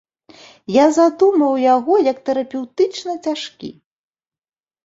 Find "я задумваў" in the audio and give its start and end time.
0.75-1.53